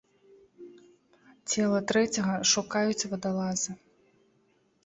[1.55, 3.71] Цела трэцяга шукаюць вадалазы.